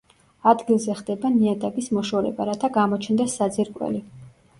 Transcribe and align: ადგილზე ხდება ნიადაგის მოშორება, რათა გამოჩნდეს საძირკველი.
ადგილზე 0.51 0.93
ხდება 1.01 1.29
ნიადაგის 1.35 1.89
მოშორება, 1.97 2.47
რათა 2.51 2.71
გამოჩნდეს 2.79 3.37
საძირკველი. 3.41 4.03